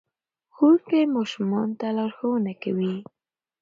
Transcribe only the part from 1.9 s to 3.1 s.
لارښوونه کوي.